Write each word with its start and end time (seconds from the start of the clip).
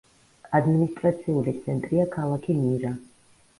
ადმინისტრაციული 0.59 1.53
ცენტრია 1.67 2.09
ქალაქი 2.19 2.59
მირა. 2.65 2.97